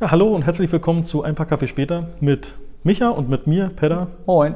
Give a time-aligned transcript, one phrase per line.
[0.00, 3.68] Ja, hallo und herzlich willkommen zu Ein paar Kaffee später mit Micha und mit mir,
[3.74, 4.06] Pedda.
[4.26, 4.54] Moin.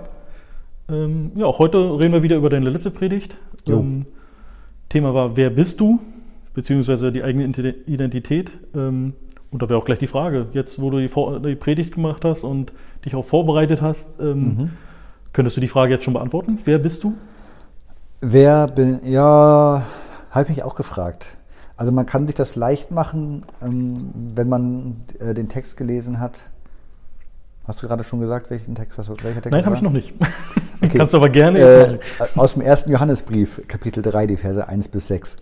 [0.88, 3.36] Ähm, ja, auch heute reden wir wieder über deine letzte Predigt.
[3.66, 4.06] Ähm,
[4.88, 5.98] Thema war, wer bist du?
[6.54, 8.52] Beziehungsweise die eigene Ide- Identität.
[8.74, 9.14] Ähm,
[9.50, 12.24] und da wäre auch gleich die Frage, jetzt wo du die, Vor die Predigt gemacht
[12.24, 12.72] hast und
[13.04, 14.70] dich auch vorbereitet hast, ähm,
[15.32, 16.58] könntest du die Frage jetzt schon beantworten?
[16.64, 17.14] Wer bist du?
[18.20, 19.82] Wer bin, ja,
[20.30, 21.36] habe ich mich auch gefragt.
[21.82, 26.44] Also man kann sich das leicht machen, ähm, wenn man äh, den Text gelesen hat.
[27.64, 29.90] Hast du gerade schon gesagt, welchen Text hast du, welcher Text Nein, habe ich noch
[29.90, 30.14] nicht.
[30.80, 30.98] Okay.
[30.98, 31.98] Kannst du aber gerne Äh,
[32.36, 35.36] aus dem ersten Johannesbrief, Kapitel 3, die Verse 1 bis 6.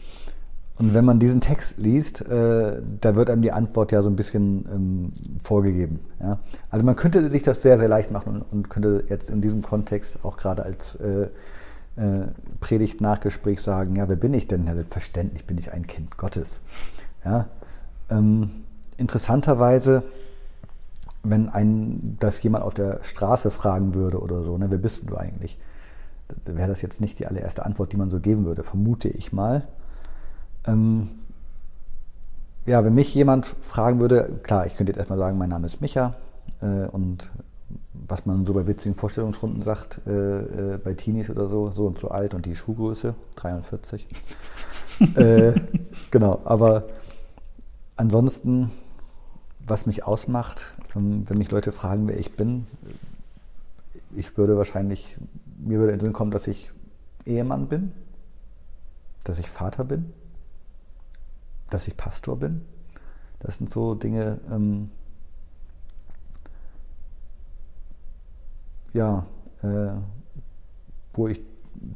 [0.79, 4.16] Und wenn man diesen Text liest, äh, da wird einem die Antwort ja so ein
[4.16, 6.01] bisschen ähm, vorgegeben.
[6.21, 6.38] Ja?
[6.71, 9.61] Also man könnte sich das sehr, sehr leicht machen und, und könnte jetzt in diesem
[9.61, 11.29] Kontext auch gerade als äh,
[11.96, 12.29] äh,
[12.61, 14.66] Predigt-Nachgespräch sagen, ja, wer bin ich denn?
[14.66, 16.61] Ja, selbstverständlich bin ich ein Kind Gottes.
[17.25, 17.47] Ja?
[18.11, 18.65] Ähm,
[18.97, 20.05] interessanterweise,
[21.23, 25.17] wenn ein, das jemand auf der Straße fragen würde oder so, ne, wer bist du
[25.17, 25.59] eigentlich?
[26.45, 29.67] Wäre das jetzt nicht die allererste Antwort, die man so geben würde, vermute ich mal.
[30.67, 31.09] Ähm,
[32.67, 35.80] ja, wenn mich jemand fragen würde, klar, ich könnte jetzt erstmal sagen, mein Name ist
[35.80, 36.15] Micha
[36.61, 37.33] äh, und
[37.93, 41.99] was man so bei witzigen Vorstellungsrunden sagt, äh, äh, bei Teenies oder so, so und
[41.99, 44.09] so alt und die Schuhgröße, 43.
[45.15, 45.54] äh,
[46.10, 46.88] genau, aber
[47.96, 48.71] ansonsten,
[49.65, 52.66] was mich ausmacht, ähm, wenn mich Leute fragen, wer ich bin,
[54.16, 55.16] ich würde wahrscheinlich,
[55.59, 56.71] mir würde in den Sinn kommen, dass ich
[57.27, 57.93] Ehemann bin,
[59.24, 60.12] dass ich Vater bin,
[61.68, 62.62] dass ich Pastor bin.
[63.38, 64.91] Das sind so Dinge, ähm,
[68.93, 69.25] ja,
[69.62, 69.66] äh,
[71.15, 71.41] wo ich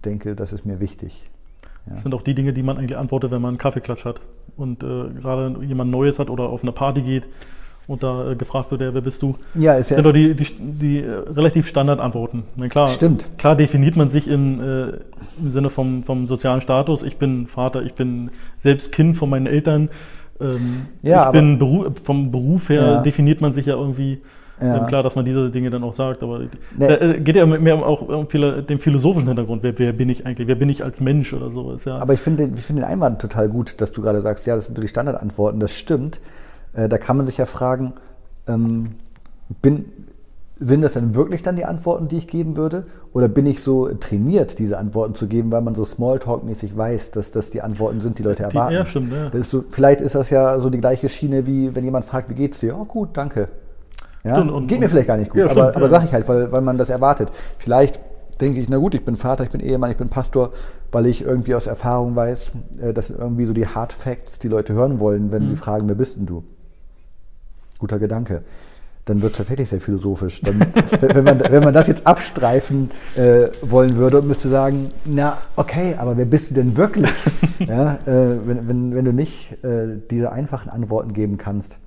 [0.04, 1.30] denke, das ist mir wichtig.
[1.86, 1.92] Ja.
[1.92, 4.20] Das sind auch die Dinge, die man eigentlich antwortet, wenn man einen Kaffeeklatsch hat
[4.56, 4.86] und äh,
[5.20, 7.26] gerade jemand Neues hat oder auf eine Party geht
[7.86, 9.36] und da äh, gefragt wird, ja, wer bist du?
[9.54, 12.44] Ja, ist ja, sind doch die, die, die äh, relativ Standardantworten.
[12.56, 13.28] Na klar, Stimmt.
[13.36, 14.86] Klar definiert man sich in, äh,
[15.38, 17.02] im Sinne vom, vom sozialen Status.
[17.02, 19.90] Ich bin Vater, ich bin selbst Kind von meinen Eltern.
[20.40, 23.02] Ähm, Ja, ich aber- bin Beru vom Beruf her Ja.
[23.02, 24.22] definiert man sich ja irgendwie.
[24.60, 24.84] Ja.
[24.84, 26.40] Klar, dass man diese Dinge dann auch sagt, aber
[26.78, 27.00] Ne.
[27.00, 29.62] äh, geht ja mehr auch um den philosophischen Hintergrund.
[29.64, 30.46] Wer, wer bin ich eigentlich?
[30.46, 31.72] Wer bin ich als Mensch oder so?
[31.72, 34.20] Ist ja, Aber ich finde den, ich finde den Einwand total gut, dass du gerade
[34.20, 36.20] sagst, ja, das sind so die Standardantworten, das stimmt.
[36.72, 37.94] Äh, da kann man sich ja fragen,
[38.46, 38.92] ähm,
[39.60, 39.86] bin,
[40.56, 42.86] sind das denn wirklich dann die Antworten, die ich geben würde?
[43.12, 47.32] Oder bin ich so trainiert, diese Antworten zu geben, weil man so Smalltalk-mäßig weiß, dass
[47.32, 48.74] das die Antworten sind, die Leute Die- erwarten?
[48.74, 49.28] ja, stimmt, ja.
[49.38, 52.34] Ist so, vielleicht ist das ja so die gleiche Schiene, wie wenn jemand fragt, wie
[52.34, 52.76] geht's dir?
[52.78, 53.48] Oh, gut, danke.
[54.24, 56.12] Ja, Stimmt, und- geht mir und- vielleicht gar nicht gut, Ja, aber, aber sage ich
[56.14, 57.28] halt, weil, weil man das erwartet.
[57.58, 58.00] Vielleicht
[58.40, 60.50] denke ich, na gut, ich bin Vater, ich bin Ehemann, ich bin Pastor,
[60.90, 62.50] weil ich irgendwie aus Erfahrung weiß,
[62.82, 65.48] äh, das sind irgendwie so die Hard Facts, die Leute hören wollen, wenn Mhm.
[65.48, 66.42] sie fragen, wer bist denn du?
[67.78, 68.42] Guter Gedanke.
[69.04, 70.40] Dann wird es tatsächlich sehr philosophisch.
[70.40, 70.58] Dann,
[71.00, 75.36] wenn, wenn, man, wenn man das jetzt abstreifen äh, wollen würde und müsste sagen, na
[75.56, 77.10] okay, aber wer bist du denn wirklich?
[77.58, 81.78] ja, äh, wenn, wenn, wenn du nicht äh, diese einfachen Antworten geben kannst,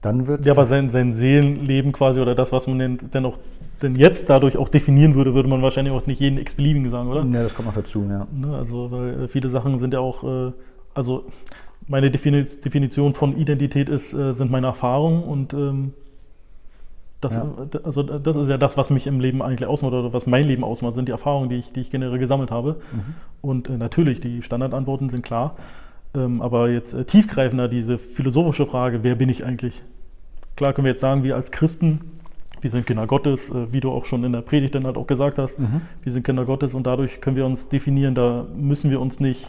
[0.00, 3.38] dann wird Ja, aber sein, sein Seelenleben quasi oder das, was man denn, denn auch
[3.82, 7.24] denn jetzt dadurch auch definieren würde, würde man wahrscheinlich auch nicht jeden x-beliebigen sagen, oder?
[7.24, 8.26] Ja, das kommt noch dazu, ja.
[8.32, 10.52] Ne, also, weil äh, viele Sachen sind ja auch, äh,
[10.94, 11.26] also
[11.86, 15.92] meine Defini- Definition von Identität ist, äh, sind meine Erfahrungen und ähm,
[17.20, 17.46] das, Ja.
[17.82, 20.62] also das ist ja das, was mich im Leben eigentlich ausmacht oder was mein Leben
[20.64, 22.76] ausmacht, sind die Erfahrungen, die ich, die ich generell gesammelt habe.
[23.40, 25.56] Und äh, natürlich, die Standardantworten sind klar.
[26.14, 29.82] Ähm, aber jetzt äh, tiefgreifender diese philosophische Frage, wer bin ich eigentlich?
[30.56, 32.00] Klar können wir jetzt sagen, wir als Christen,
[32.60, 35.06] wir sind Kinder Gottes, äh, wie du auch schon in der Predigt dann halt auch
[35.06, 35.58] gesagt hast,
[36.02, 39.48] wir sind Kinder Gottes und dadurch können wir uns definieren, da müssen wir uns nicht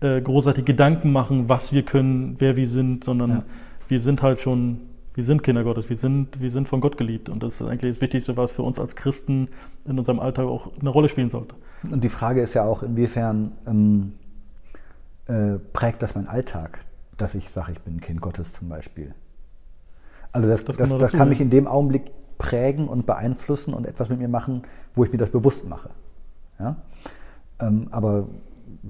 [0.00, 3.42] äh, großartig Gedanken machen, was wir können, wer wir sind, sondern Ja.
[3.88, 4.78] wir sind halt schon,
[5.14, 7.94] wir sind Kinder Gottes, wir sind, wir sind von Gott geliebt und das ist eigentlich
[7.94, 9.48] das Wichtigste, was für uns als Christen
[9.86, 11.54] in unserem Alltag auch eine Rolle spielen sollte.
[11.90, 14.12] Und die Frage ist ja auch, inwiefern ähm,
[15.30, 16.84] äh, prägt das meinen Alltag,
[17.16, 19.14] dass ich sage, ich bin ein Kind Gottes zum Beispiel.
[20.32, 23.86] Also das, Das das, das, dazu, kann mich in dem Augenblick prägen und beeinflussen und
[23.86, 24.62] etwas mit mir machen,
[24.94, 25.90] wo ich mir das bewusst mache.
[26.58, 26.76] Ja?
[27.60, 28.28] Ähm, aber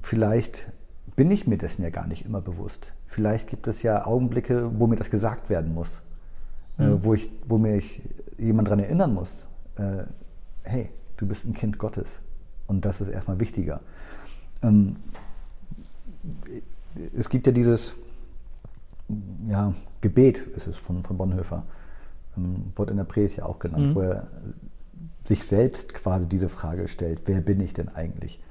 [0.01, 0.71] vielleicht
[1.15, 2.93] bin ich mir dessen ja gar nicht immer bewusst.
[3.05, 6.01] Vielleicht gibt es ja Augenblicke, wo mir das gesagt werden muss,
[6.79, 8.01] äh, wo, ich, wo mich
[8.37, 10.05] jemand daran erinnern muss, äh,
[10.63, 12.21] hey, du bist ein Kind Gottes
[12.67, 13.81] und das ist erstmal wichtiger.
[14.63, 14.95] Ähm,
[17.15, 17.93] es gibt ja dieses
[19.47, 21.63] ja, Gebet, ist es von, von Bonhoeffer,
[22.37, 23.95] ähm, wurde in der Predigt ja auch genannt, Mhm.
[23.95, 24.27] wo er
[25.25, 28.41] sich selbst quasi diese Frage stellt, wer bin ich denn eigentlich?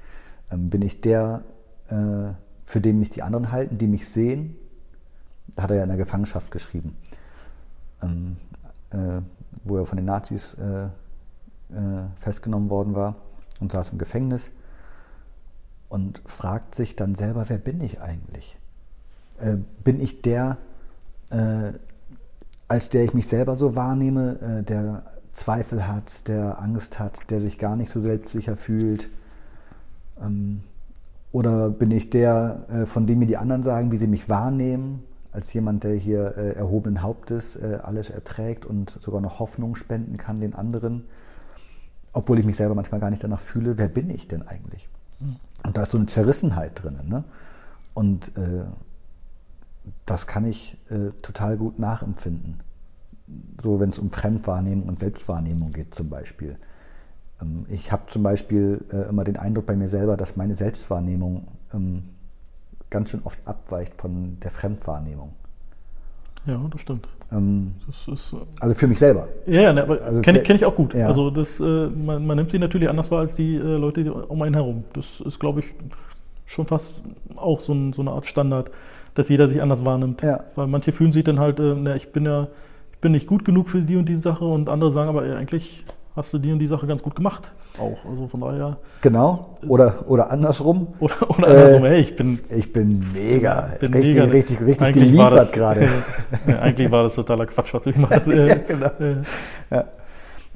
[0.51, 1.43] Ähm, bin ich der,
[1.89, 2.33] äh,
[2.65, 4.55] für den mich die anderen halten, die mich sehen?
[5.59, 6.95] hat er ja in der Gefangenschaft geschrieben,
[8.01, 8.37] ähm,
[8.91, 9.21] äh,
[9.65, 10.89] wo er von den Nazis äh, äh,
[12.15, 13.15] festgenommen worden war
[13.59, 14.51] und saß im Gefängnis
[15.91, 18.57] und fragt sich dann selber, wer bin ich eigentlich?
[19.39, 20.57] Äh, bin ich der,
[21.31, 21.73] äh,
[22.69, 25.03] als der ich mich selber so wahrnehme, äh, der
[25.33, 29.09] Zweifel hat, der Angst hat, der sich gar nicht so selbstsicher fühlt?
[30.21, 30.63] Ähm,
[31.33, 35.03] oder bin ich der, äh, von dem mir die anderen sagen, wie sie mich wahrnehmen,
[35.33, 40.15] als jemand, der hier äh, erhobenen Hauptes äh, alles erträgt und sogar noch Hoffnung spenden
[40.15, 41.03] kann den anderen,
[42.13, 44.89] obwohl ich mich selber manchmal gar nicht danach fühle, wer bin ich denn eigentlich?
[45.63, 46.99] Und da ist so eine Zerrissenheit drin.
[47.07, 47.23] Ne?
[47.93, 48.63] Und äh,
[50.05, 52.61] das kann ich äh, total gut nachempfinden.
[53.61, 56.57] So, wenn es um Fremdwahrnehmung und Selbstwahrnehmung geht zum Beispiel.
[57.41, 61.47] Ähm, ich habe zum Beispiel äh, immer den Eindruck bei mir selber, dass meine Selbstwahrnehmung
[61.73, 62.09] ähm,
[62.89, 65.33] ganz schön oft abweicht von der Fremdwahrnehmung.
[66.45, 67.07] Ja, das stimmt.
[67.31, 69.27] Ähm, das ist, äh, also für mich selber.
[69.45, 70.93] Ja, ja ne, aber also kenne kenn ich auch gut.
[70.93, 71.07] Ja.
[71.07, 74.41] Also das, äh, man, man, nimmt sie natürlich anders wahr als die äh, Leute um
[74.41, 74.83] einen herum.
[74.93, 75.67] Das ist, glaube ich,
[76.45, 77.01] schon fast
[77.35, 78.71] auch so, ein, so, eine Art Standard,
[79.13, 80.21] dass jeder sich anders wahrnimmt.
[80.23, 80.43] Ja.
[80.55, 82.47] Weil manche fühlen sich dann halt, äh, na, ich bin ja,
[82.91, 85.85] ich bin nicht gut genug für die und diese Sache und andere sagen aber, eigentlich
[86.15, 87.51] hast du die und die Sache ganz gut gemacht.
[87.79, 87.97] Auch.
[88.09, 88.77] Also von daher.
[89.01, 89.57] Genau.
[89.67, 90.87] Oder, oder andersrum.
[90.99, 92.39] Oder, oder andersrum, äh, hey, ich bin.
[92.49, 93.69] Ich bin mega.
[93.79, 95.81] Bin richtig, mega, richtig, richtig geliefert gerade.
[96.47, 98.27] ja, eigentlich war das totaler Quatsch, was du gemacht hast.
[98.27, 98.91] ja, genau.
[98.99, 99.15] Äh,
[99.71, 99.85] ja.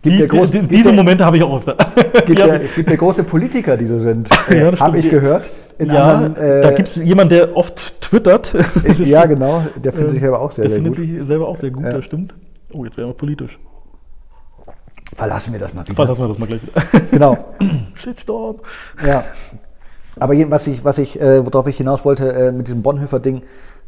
[0.01, 1.75] Gibt die, große, die, diese Momente habe ich auch öfter.
[2.27, 4.29] Gibt ja, gibt ja große Politiker, die so sind.
[4.51, 5.49] Äh, ja, habe ich gehört.
[5.79, 8.53] ja, anderen, äh, da gibt es jemanden, der oft twittert.
[8.99, 9.63] ja, genau.
[9.83, 10.85] Der findet sich selber auch sehr, sehr gut.
[10.85, 12.35] Der findet sich selber auch sehr gut, das stimmt.
[12.71, 13.57] Oh, jetzt wären wir politisch.
[15.15, 15.95] Verlassen wir das mal wieder.
[15.95, 17.01] Verlassen wir das mal gleich wieder.
[17.11, 17.55] Genau.
[17.95, 18.59] Shitstorm.
[19.05, 19.23] Ja.
[20.19, 23.41] Aber was ich, was ich, äh, worauf ich hinaus wollte äh, mit diesem Bonhoeffer-Ding,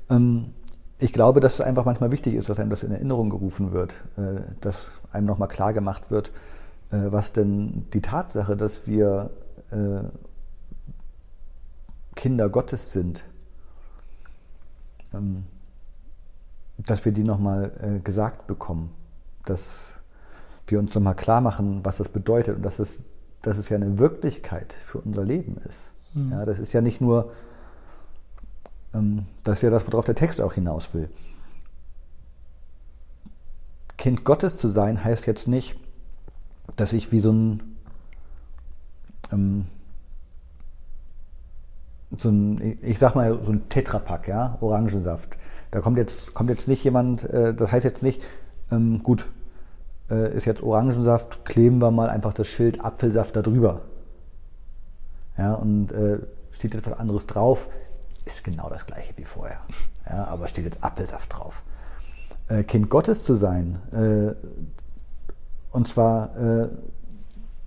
[0.10, 0.54] ähm,
[1.00, 3.96] ich glaube, dass es einfach manchmal wichtig ist, dass einem das in Erinnerung gerufen wird,
[4.18, 6.32] äh, dass einem nochmal klar gemacht wird,
[6.92, 9.30] äh, was denn die Tatsache, dass wir
[9.72, 10.04] äh,
[12.16, 13.26] Kinder Gottes sind,
[15.14, 15.44] ähm,
[16.78, 18.92] dass wir die nochmal äh, gesagt bekommen,
[19.46, 19.97] dass
[20.68, 23.04] wir uns nochmal klar machen, was das bedeutet und dass es,
[23.42, 25.92] dass es ja eine Wirklichkeit für unser Leben ist.
[26.14, 26.32] Mhm.
[26.32, 27.32] Ja, das ist ja nicht nur,
[28.94, 31.10] ähm, das ist ja das, worauf der Text auch hinaus will.
[33.98, 35.80] Kind Gottes zu sein heißt jetzt nicht,
[36.76, 37.64] dass ich wie so ein,
[39.32, 39.66] ähm,
[42.16, 45.38] so ein, ich sag mal, so ein Tetrapack, ja, Orangensaft.
[45.72, 48.22] Da kommt jetzt, kommt jetzt nicht jemand, äh, das heißt jetzt nicht,
[48.72, 49.28] ähm, gut,
[50.10, 53.82] äh, ist jetzt Orangensaft, kleben wir mal einfach das Schild Apfelsaft darüber.
[55.38, 56.20] Ja, und äh,
[56.52, 57.70] steht etwas anderes drauf,
[58.26, 59.60] ist genau das gleiche wie vorher.
[60.10, 61.64] Ja, aber steht jetzt Apfelsaft drauf.
[62.48, 64.34] Äh, kind Gottes zu sein, äh,
[65.72, 66.70] und zwar äh,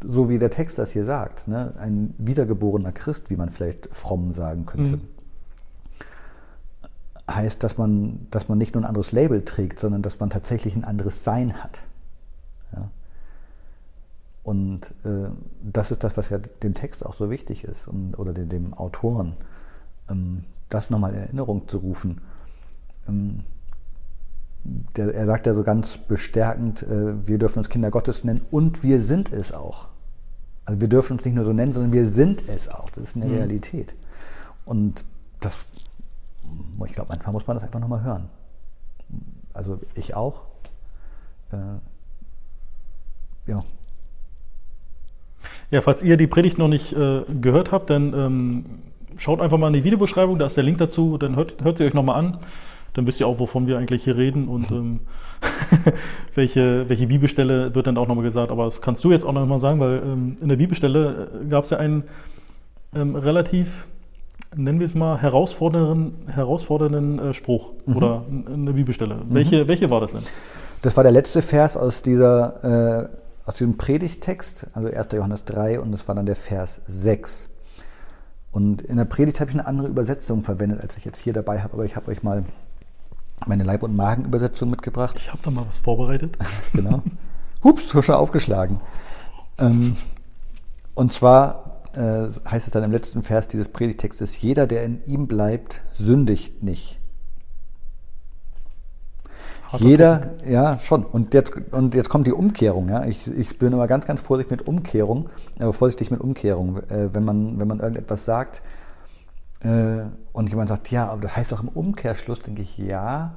[0.04, 1.74] so wie der Text das hier sagt, ne?
[1.78, 4.92] ein wiedergeborener Christ, wie man vielleicht fromm sagen könnte.
[4.92, 5.00] Mhm.
[7.30, 10.74] Heißt, dass man, dass man nicht nur ein anderes Label trägt, sondern dass man tatsächlich
[10.74, 11.82] ein anderes Sein hat.
[14.42, 15.28] Und äh,
[15.62, 18.74] das ist das, was ja dem Text auch so wichtig ist und, oder dem, dem
[18.74, 19.36] Autoren,
[20.08, 22.20] ähm, das nochmal in Erinnerung zu rufen.
[23.06, 23.44] Ähm,
[24.96, 28.82] der, er sagt ja so ganz bestärkend, äh, wir dürfen uns Kinder Gottes nennen und
[28.82, 29.88] wir sind es auch.
[30.64, 32.90] Also wir dürfen uns nicht nur so nennen, sondern wir sind es auch.
[32.90, 33.34] Das ist eine mhm.
[33.34, 33.94] Realität.
[34.64, 35.04] Und
[35.40, 35.64] das,
[36.86, 38.28] ich glaube, manchmal muss man das einfach nochmal hören.
[39.52, 40.44] Also ich auch.
[41.52, 41.56] Äh,
[43.50, 43.64] ja.
[45.70, 48.64] Ja, falls ihr die Predigt noch nicht äh, gehört habt, dann ähm,
[49.16, 51.84] schaut einfach mal in die Videobeschreibung, da ist der Link dazu, dann hört, hört sie
[51.84, 52.38] euch nochmal an.
[52.94, 55.00] Dann wisst ihr auch, wovon wir eigentlich hier reden und ähm,
[56.34, 58.50] welche, welche Bibelstelle wird dann auch nochmal gesagt.
[58.50, 61.64] Aber das kannst du jetzt auch nochmal sagen, weil ähm, in der Bibelstelle äh, gab
[61.64, 62.04] es ja einen
[62.94, 63.86] ähm, relativ,
[64.56, 67.96] nennen wir es mal, herausfordernden, herausfordernden äh, Spruch mhm.
[67.96, 69.14] oder eine Bibelstelle.
[69.14, 69.20] Mhm.
[69.28, 70.22] Welche, welche war das denn?
[70.82, 73.08] Das war der letzte Vers aus dieser äh,
[73.50, 75.08] aus diesem Predigtext, also 1.
[75.12, 77.48] Johannes 3, und das war dann der Vers 6.
[78.52, 81.60] Und in der Predigt habe ich eine andere Übersetzung verwendet, als ich jetzt hier dabei
[81.60, 82.44] habe, aber ich habe euch mal
[83.48, 85.16] meine Leib- und Magenübersetzung mitgebracht.
[85.18, 86.38] Ich habe da mal was vorbereitet.
[86.74, 87.02] genau.
[87.64, 88.78] Hups, schon aufgeschlagen.
[89.58, 89.96] Ähm,
[90.94, 95.26] und zwar äh, heißt es dann im letzten Vers dieses Predigtextes, jeder, der in ihm
[95.26, 96.99] bleibt, sündigt nicht.
[99.78, 101.04] Jeder, ja, schon.
[101.04, 102.88] Und jetzt, und jetzt kommt die Umkehrung.
[102.88, 103.04] Ja.
[103.04, 106.78] Ich, ich bin immer ganz, ganz vorsichtig mit Umkehrung, äh, vorsichtig mit Umkehrung.
[106.88, 108.62] Äh, wenn, man, wenn man irgendetwas sagt,
[109.62, 113.36] Äh, und jemand sagt, ja, aber das heißt doch im Umkehrschluss, denke ich, ja,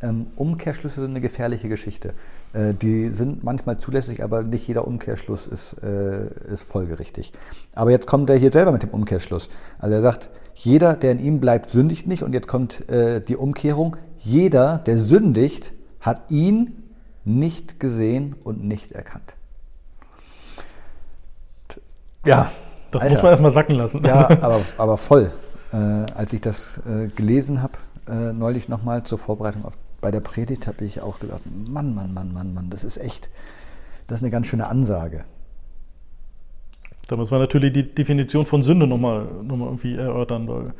[0.00, 2.14] ähm, Umkehrschlüsse sind eine gefährliche Geschichte.
[2.54, 7.32] Äh, die sind manchmal zulässig, aber nicht jeder Umkehrschluss ist, äh, ist folgerichtig.
[7.74, 9.50] Aber jetzt kommt er hier selber mit dem Umkehrschluss.
[9.78, 12.22] Also er sagt, jeder, der in ihm bleibt, sündigt nicht.
[12.22, 13.98] Und jetzt kommt äh, die Umkehrung.
[14.22, 16.82] Jeder, der sündigt, hat ihn
[17.24, 19.34] nicht gesehen und nicht erkannt.
[22.24, 22.50] Ja.
[22.90, 23.14] Das Alter.
[23.14, 24.04] muss man erstmal sacken lassen.
[24.04, 25.32] Ja, aber, aber voll.
[25.72, 27.74] Äh, als ich das äh, gelesen habe,
[28.08, 32.12] äh, neulich nochmal zur Vorbereitung auf, bei der Predigt, habe ich auch gedacht, Mann, Mann,
[32.12, 33.30] Mann, Mann, Mann, das ist echt,
[34.06, 35.24] das ist eine ganz schöne Ansage.
[37.06, 40.72] Da muss man natürlich die Definition von Sünde nochmal noch mal irgendwie erörtern, weil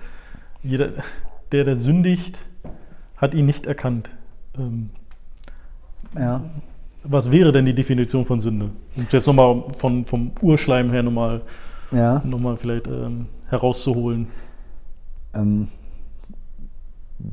[0.63, 0.91] jeder,
[1.53, 2.39] der, der sündigt,
[3.21, 4.11] hat ihn nicht erkannt.
[4.59, 4.91] Ähm,
[6.17, 6.43] ja.
[7.03, 8.71] Was wäre denn die Definition von Sünde?
[8.97, 11.43] Um es jetzt nochmal von, vom Urschleim her nochmal
[11.93, 12.23] ja.
[12.25, 14.29] noch vielleicht ähm, herauszuholen.
[15.35, 15.69] Ähm,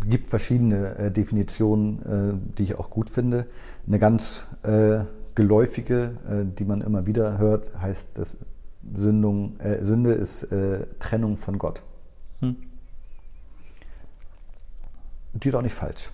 [0.09, 3.45] gibt verschiedene äh, Definitionen, äh, die ich auch gut finde.
[3.87, 4.99] Eine ganz äh,
[5.35, 8.37] geläufige, äh, die man immer wieder hört, heißt, dass
[8.93, 11.83] Sündung, äh, Sünde ist äh, Trennung von Gott.
[12.39, 12.55] Hm.
[15.43, 16.11] Die ist auch nicht falsch.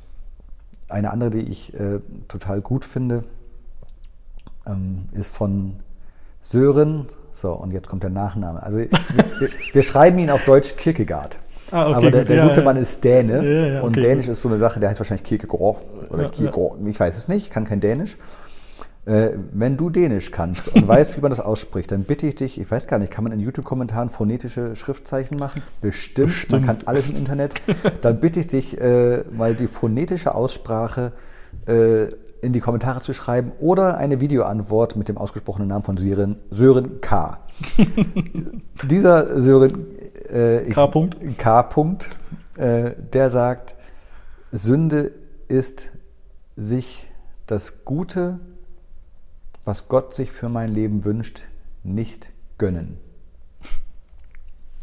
[0.90, 1.74] Eine andere, die ich
[2.28, 3.24] total gut finde,
[4.68, 5.76] ähm, ist von
[6.42, 7.08] Sören.
[7.32, 8.62] So, und jetzt kommt der Nachname.
[8.62, 8.90] Also wir,
[9.40, 11.40] wir, wir schreiben ihn auf Deutsch Kierkegaard.
[11.72, 12.66] Ah, okay, Aber der, der ja, gute ja.
[12.66, 14.34] Mann ist Däne ja, und okay, Dänisch gut.
[14.34, 15.78] ist so eine Sache, der heißt wahrscheinlich Kierkegaard
[16.10, 18.18] oder Kierkegaard, ich weiß es nicht, ich kann kein Dänisch.
[19.06, 22.60] Äh, wenn du Dänisch kannst und weißt, wie man das ausspricht, dann bitte ich dich,
[22.60, 25.62] ich weiß gar nicht, kann man in YouTube-Kommentaren phonetische Schriftzeichen machen?
[25.82, 27.56] Bestimmt, Bestimmt, man kann alles im Internet.
[28.02, 31.12] Dann bitte ich dich, äh, mal die phonetische Aussprache
[31.68, 32.06] äh,
[32.42, 37.02] in die Kommentare zu schreiben oder eine Videoantwort mit dem ausgesprochenen Namen von Sören, Sören
[37.02, 37.40] K.
[38.90, 39.86] Dieser Sören
[40.30, 40.86] äh, K.
[40.86, 41.36] -Punkt.
[41.38, 41.60] K.
[41.62, 42.08] -Punkt,
[42.58, 43.76] äh, der sagt,
[44.52, 45.12] Sünde
[45.50, 45.92] ist
[46.56, 47.10] sich
[47.48, 48.40] das Gute,
[49.64, 51.44] was Gott sich für mein Leben wünscht,
[51.84, 52.98] nicht gönnen.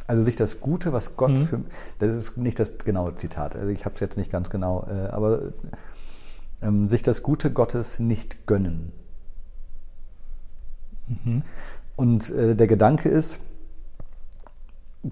[0.06, 1.46] Also sich das Gute, was Gott mhm.
[1.46, 1.60] für
[1.98, 5.08] das ist nicht das genaue Zitat, also ich habe es jetzt nicht ganz genau, äh,
[5.08, 5.52] aber
[6.62, 8.92] ähm, sich das Gute Gottes nicht gönnen.
[11.06, 11.42] Mhm.
[11.96, 13.40] Und äh, der Gedanke ist,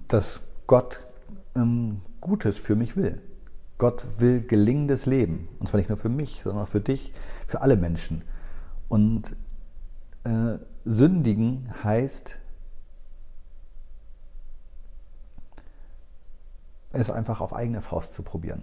[0.08, 1.06] dass Gott
[1.54, 3.20] ähm, Gutes für mich will.
[3.78, 5.48] Gott will gelingendes Leben.
[5.58, 7.12] Und zwar nicht nur für mich, sondern auch für dich,
[7.46, 8.24] für alle Menschen.
[8.88, 9.36] Und
[10.24, 12.38] äh, sündigen heißt,
[16.92, 18.62] es einfach auf eigene Faust zu probieren.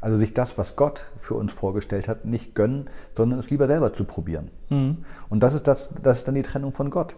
[0.00, 3.92] Also sich das, was Gott für uns vorgestellt hat, nicht gönnen, sondern es lieber selber
[3.92, 4.50] zu probieren.
[4.70, 5.04] Mhm.
[5.28, 7.16] Und das ist, das, das ist dann die Trennung von Gott.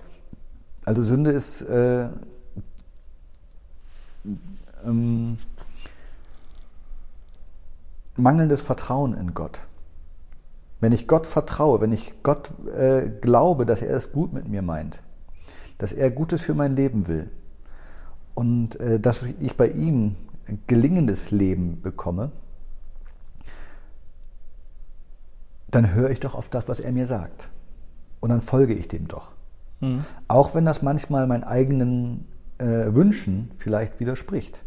[0.84, 2.08] Also Sünde ist äh,
[4.84, 5.38] ähm,
[8.16, 9.60] mangelndes Vertrauen in Gott.
[10.82, 14.62] Wenn ich Gott vertraue, wenn ich Gott äh, glaube, dass er es gut mit mir
[14.62, 15.00] meint,
[15.78, 17.30] dass er Gutes für mein Leben will
[18.34, 20.16] und äh, dass ich bei ihm
[20.66, 22.32] gelingendes Leben bekomme,
[25.70, 27.50] dann höre ich doch auf das, was er mir sagt.
[28.18, 29.34] Und dann folge ich dem doch.
[29.78, 30.04] Mhm.
[30.26, 32.26] Auch wenn das manchmal meinen eigenen
[32.58, 34.64] äh, Wünschen vielleicht widerspricht.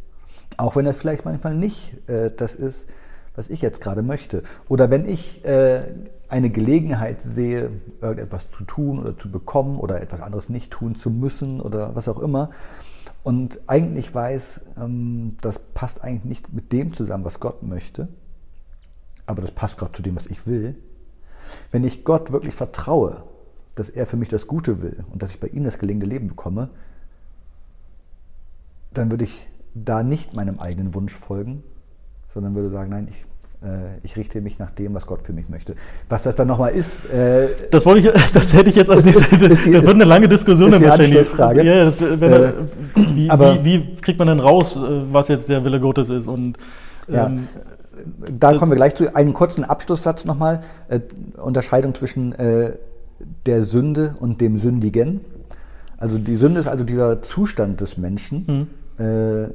[0.55, 2.87] Auch wenn das vielleicht manchmal nicht äh, das ist,
[3.35, 4.43] was ich jetzt gerade möchte.
[4.67, 5.83] Oder wenn ich äh,
[6.27, 11.09] eine Gelegenheit sehe, irgendetwas zu tun oder zu bekommen oder etwas anderes nicht tun zu
[11.09, 12.49] müssen oder was auch immer.
[13.23, 18.07] Und eigentlich weiß, ähm, das passt eigentlich nicht mit dem zusammen, was Gott möchte.
[19.25, 20.75] Aber das passt gerade zu dem, was ich will.
[21.71, 23.23] Wenn ich Gott wirklich vertraue,
[23.75, 26.27] dass er für mich das Gute will und dass ich bei ihm das gelingende Leben
[26.27, 26.69] bekomme,
[28.93, 31.63] dann würde ich da nicht meinem eigenen Wunsch folgen,
[32.35, 33.25] sondern würde sagen, nein, ich,
[33.65, 35.73] äh, ich richte mich nach dem, was Gott für mich möchte.
[36.09, 37.05] Was das dann nochmal ist.
[37.05, 39.29] Äh, das wollte ich, das hätte ich jetzt als nächstes.
[39.29, 41.63] Das, wird eine lange Diskussion ist die Anschlussfrage.
[41.63, 42.53] Ja, das, wenn äh,
[43.13, 44.79] wie, aber, wie, wie, kriegt man denn raus, äh,
[45.11, 46.27] was jetzt der Wille Gottes ist?
[46.27, 46.57] Und
[47.07, 47.27] ja.
[47.27, 47.47] Ähm,
[48.37, 49.15] da kommen wir gleich zu.
[49.15, 50.61] Einen kurzen Abschlusssatz nochmal.
[50.89, 50.99] Äh,
[51.37, 52.73] Unterscheidung zwischen äh,
[53.45, 55.21] der Sünde und dem Sündigen.
[55.97, 59.51] Also die Sünde ist also dieser Zustand des Menschen, mhm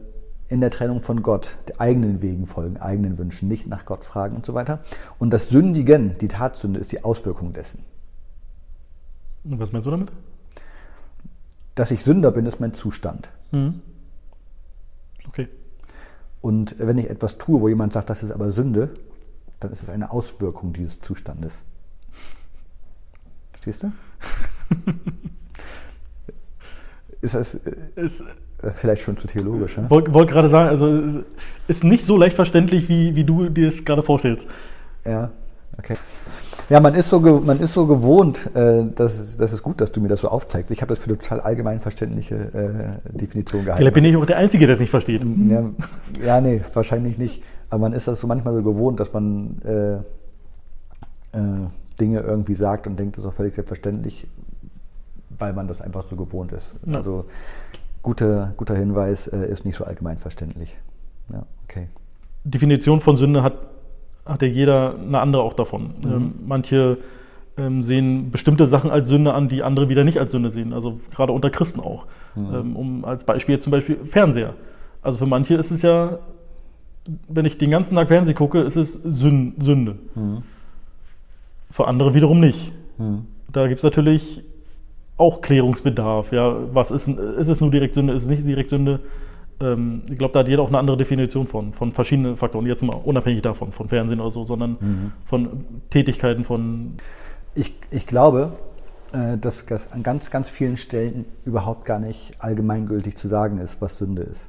[0.50, 4.34] in der Trennung von Gott, der eigenen Wegen folgen, eigenen Wünschen, nicht nach Gott fragen
[4.34, 4.80] und so weiter.
[5.18, 7.84] Und das Sündigen, die Tatsünde, ist die Auswirkung dessen.
[9.44, 10.10] Und was meinst du damit?
[11.76, 13.30] Dass ich Sünder bin, ist mein Zustand.
[13.52, 13.80] Mhm.
[15.28, 15.48] Okay.
[16.40, 18.94] Und wenn ich etwas tue, wo jemand sagt, das ist aber Sünde,
[19.60, 21.62] dann ist es eine Auswirkung dieses Zustandes.
[23.52, 23.92] Verstehst du?
[27.20, 27.54] ist das.
[27.54, 28.24] Äh, ist, äh,
[28.76, 29.76] vielleicht schon zu theologisch.
[29.76, 29.88] Ne?
[29.88, 31.22] Wollte wollt gerade sagen, also
[31.68, 34.46] ist nicht so leicht verständlich, wie, wie du dir es gerade vorstellst.
[35.04, 35.30] Ja,
[35.78, 35.96] okay.
[36.68, 40.00] Ja, man ist so, man ist so gewohnt, äh, das, das ist gut, dass du
[40.00, 40.70] mir das so aufzeigst.
[40.70, 43.82] Ich habe das für eine total allgemein verständliche äh, Definition gehalten.
[43.82, 45.24] Vielleicht bin ich auch der Einzige, der es nicht versteht.
[45.48, 45.64] Ja,
[46.24, 47.42] ja, nee, wahrscheinlich nicht.
[47.70, 49.94] Aber man ist das so manchmal so gewohnt, dass man äh,
[51.36, 51.66] äh,
[52.00, 54.28] Dinge irgendwie sagt und denkt, das ist auch völlig selbstverständlich,
[55.38, 56.74] weil man das einfach so gewohnt ist.
[56.86, 56.98] Ja.
[56.98, 57.24] Also
[58.02, 60.78] guter, guter Hinweis äh, ist nicht so allgemein verständlich.
[61.32, 61.88] Ja, okay.
[62.44, 63.54] Definition von Sünde hat
[64.24, 65.94] hat ja jeder eine andere auch davon.
[66.04, 66.12] Mhm.
[66.12, 66.98] Ähm, manche
[67.56, 70.72] ähm, sehen bestimmte Sachen als Sünde an, die andere wieder nicht als Sünde sehen.
[70.72, 72.06] Also gerade unter Christen auch.
[72.34, 72.54] Mhm.
[72.54, 74.54] Ähm, um als Beispiel zum Beispiel Fernseher.
[75.02, 76.18] Also für manche ist es ja,
[77.28, 79.98] wenn ich den ganzen Tag Fernsehen gucke, ist es Sünde.
[80.14, 80.42] Mhm.
[81.70, 82.72] Für andere wiederum nicht.
[82.98, 83.26] Mhm.
[83.50, 84.44] Da gibt es natürlich
[85.20, 86.32] auch Klärungsbedarf.
[86.32, 89.00] Ja, was ist, ist es nur direkt Sünde, ist es nicht direkt Sünde?
[89.60, 92.66] ähm, ich glaube, da hat jeder auch eine andere Definition von, von verschiedenen Faktoren.
[92.66, 95.12] Jetzt mal unabhängig davon, von Fernsehen oder so, sondern mhm.
[95.24, 96.94] von Tätigkeiten, von.
[97.54, 98.52] Ich, ich glaube,
[99.12, 103.80] äh, dass das an ganz, ganz vielen Stellen überhaupt gar nicht allgemeingültig zu sagen ist,
[103.80, 104.48] was Sünde ist.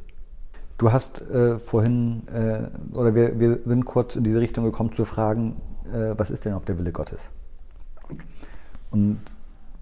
[0.78, 5.06] Du hast äh, vorhin, äh, oder wir, wir sind kurz in diese Richtung gekommen zu
[5.06, 5.58] fragen,
[5.94, 7.30] äh, was ist denn auch der Wille Gottes?
[8.90, 9.20] Und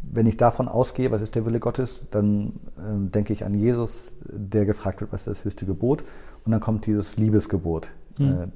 [0.01, 4.17] wenn ich davon ausgehe, was ist der Wille Gottes, dann äh, denke ich an Jesus,
[4.25, 6.03] der gefragt wird, was ist das höchste Gebot.
[6.45, 8.27] Und dann kommt dieses Liebesgebot, mhm.
[8.27, 8.47] äh,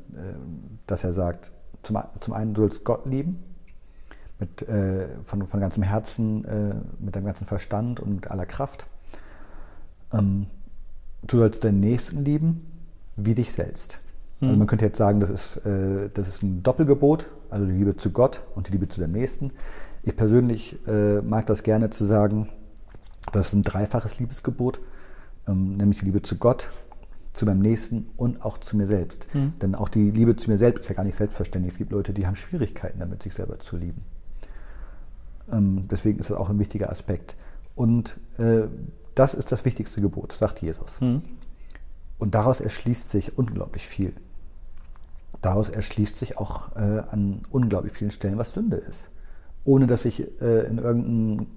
[0.87, 1.51] dass er sagt,
[1.83, 3.43] zum, zum, einen, du sollst Gott lieben,
[4.39, 8.87] mit, äh, von, von ganzem Herzen, äh, mit deinem ganzen Verstand und mit aller Kraft.
[10.11, 10.47] Ähm,
[11.27, 12.65] du sollst deinen Nächsten lieben,
[13.15, 13.99] wie dich selbst.
[14.39, 14.47] Mhm.
[14.47, 17.95] Also man könnte jetzt sagen, das ist, äh, das ist ein Doppelgebot, also die Liebe
[17.95, 19.51] zu Gott und die Liebe zu dem Nächsten.
[20.03, 22.49] Ich persönlich äh, mag das gerne zu sagen,
[23.31, 24.81] das ist ein dreifaches Liebesgebot,
[25.47, 26.71] ähm, nämlich die Liebe zu Gott,
[27.31, 29.33] zu meinem Nächsten und auch zu mir selbst.
[29.33, 29.53] Mhm.
[29.61, 31.73] Denn auch die Liebe zu mir selbst ist ja gar nicht selbstverständlich.
[31.73, 34.01] Es gibt Leute, die haben Schwierigkeiten damit, sich selber zu lieben.
[35.49, 37.37] Ähm, deswegen ist das auch ein wichtiger Aspekt.
[37.73, 38.67] Und äh,
[39.15, 40.99] das ist das wichtigste Gebot, sagt Jesus.
[40.99, 41.21] Mhm.
[42.19, 44.13] Und daraus erschließt sich unglaublich viel.
[45.41, 49.09] Daraus erschließt sich auch äh, an unglaublich vielen Stellen, was Sünde ist
[49.65, 51.47] ohne dass ich äh, in irgendeinen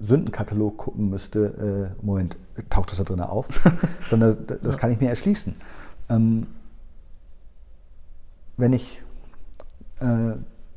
[0.00, 2.36] Sündenkatalog gucken müsste, äh, Moment,
[2.70, 3.46] taucht das da drin auf?
[4.10, 5.56] Sondern das kann ich mir erschließen.
[6.08, 6.46] Ähm,
[8.56, 9.02] wenn ich
[10.00, 10.34] äh,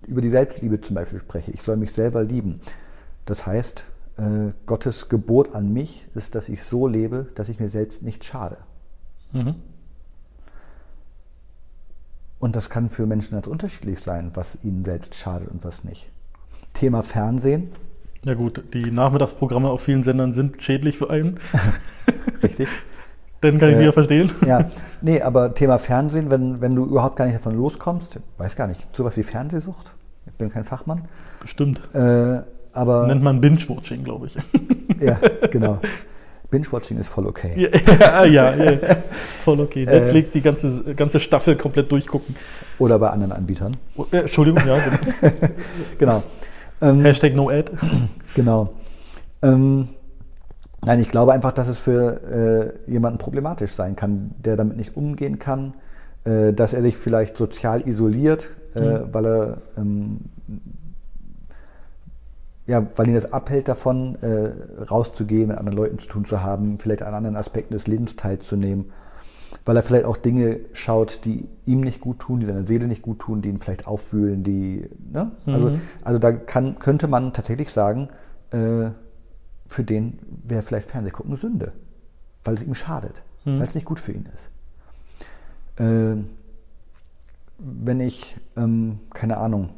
[0.08, 2.62] über die Selbstliebe zum Beispiel spreche, ich soll mich selber lieben.
[3.26, 3.86] Das heißt,
[4.18, 8.24] äh, Gottes Gebot an mich ist, dass ich so lebe, dass ich mir selbst nicht
[8.24, 8.58] schade.
[9.34, 9.56] Mhm.
[12.40, 16.12] Und das kann für Menschen ganz unterschiedlich sein, was ihnen selbst schadet und was nicht.
[16.78, 17.72] Thema Fernsehen.
[18.24, 21.40] Ja gut, die Nachmittagsprogramme auf vielen Sendern sind schädlich für einen.
[22.44, 22.68] Richtig.
[23.42, 24.32] Dann kann ich äh, wieder verstehen.
[24.46, 24.70] Ja,
[25.02, 28.96] nee, aber Thema Fernsehen, wenn, wenn du überhaupt gar nicht davon loskommst, weiß gar nicht,
[28.96, 29.92] sowas wie Fernsehsucht,
[30.28, 31.08] ich bin kein Fachmann.
[31.42, 31.82] Bestimmt.
[31.96, 32.42] Äh,
[32.74, 34.36] aber Nennt man Binge-Watching, glaube ich.
[35.02, 35.80] ja, genau.
[36.52, 37.72] Binge-Watching ist voll okay.
[38.00, 38.98] Ja, ja, ja,
[39.44, 39.84] voll okay.
[39.84, 40.00] Äh.
[40.00, 42.36] Netflix die ganze, ganze Staffel komplett durchgucken.
[42.78, 43.76] Oder bei anderen Anbietern.
[43.96, 44.78] Oh, äh, Entschuldigung, ja.
[45.98, 46.24] Genau.
[46.82, 47.72] Ähm, Hashtag NoAd.
[48.36, 48.70] Genau.
[49.42, 49.88] Ähm,
[50.86, 54.96] nein, ich glaube einfach, dass es für äh, jemanden problematisch sein kann, der damit nicht
[54.96, 55.74] umgehen kann,
[56.24, 59.08] äh, dass er sich vielleicht sozial isoliert, äh, mhm.
[59.12, 60.20] weil er ähm,
[62.68, 66.78] ja, weil ihn das abhält davon, äh, rauszugehen, mit anderen Leuten zu tun zu haben,
[66.78, 68.92] vielleicht an anderen Aspekten des Lebens teilzunehmen
[69.66, 73.02] weil er vielleicht auch Dinge schaut, die ihm nicht gut tun, die seiner Seele nicht
[73.02, 75.32] gut tun, die ihn vielleicht aufwühlen, die, ne?
[75.46, 75.82] also, mhm.
[76.04, 78.10] also da kann, könnte man tatsächlich sagen,
[78.52, 78.90] äh,
[79.68, 81.74] für den wäre vielleicht Fernsehgucken Sünde,
[82.44, 83.60] weil es ihm schadet, mhm.
[83.60, 84.50] weil es nicht gut für ihn ist.
[85.80, 86.18] Äh,
[87.60, 89.70] wenn ich, ähm, keine Ahnung,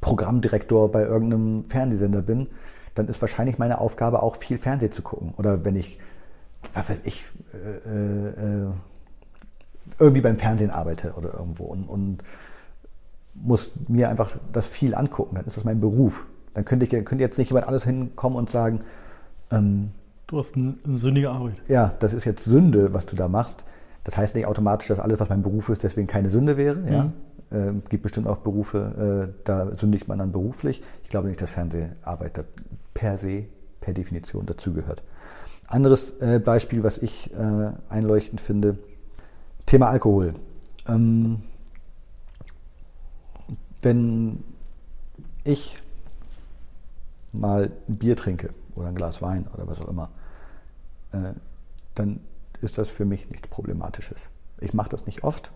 [0.00, 2.48] Programmdirektor bei irgendeinem Fernsehsender bin,
[2.94, 5.34] dann ist wahrscheinlich meine Aufgabe auch viel Fernsehen zu gucken.
[5.36, 5.98] Oder wenn ich
[6.74, 8.72] was weiß ich, äh, äh,
[9.98, 12.18] irgendwie beim Fernsehen arbeite oder irgendwo und, und,
[13.34, 16.26] muss mir einfach das viel angucken, dann ist das mein Beruf.
[16.52, 18.80] Dann könnte, ich, könnte jetzt nicht jemand alles hinkommen und sagen,
[19.50, 19.92] ähm,
[20.26, 21.54] du hast eine, eine sündige Arbeit.
[21.68, 23.64] Ja, das ist jetzt Sünde, was du da machst.
[24.04, 26.76] Das heißt nicht automatisch, dass alles, was mein Beruf ist, deswegen keine Sünde wäre.
[26.76, 26.88] Mhm.
[26.88, 27.12] Ja?
[27.50, 30.82] Äh, gibt bestimmt auch Berufe, äh, da sündigt man dann beruflich.
[31.04, 32.44] Ich glaube nicht, dass Fernseharbeit
[32.94, 33.44] per se,
[33.80, 35.02] per Definition dazugehört.
[35.70, 38.76] Anderes äh, Beispiel, was ich äh, einleuchtend finde,
[39.66, 40.34] Thema Alkohol.
[40.88, 41.42] Ähm,
[43.80, 44.42] wenn
[45.44, 45.76] ich
[47.32, 50.10] mal ein Bier trinke oder ein Glas Wein oder was auch immer,
[51.12, 51.34] äh,
[51.94, 52.18] dann
[52.60, 54.28] ist das für mich nichts Problematisches.
[54.60, 55.52] Ich mache das nicht oft.